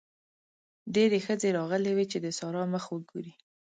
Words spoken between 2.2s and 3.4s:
د سارا مخ وګوري.